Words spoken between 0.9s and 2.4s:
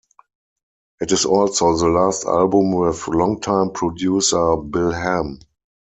It is also the last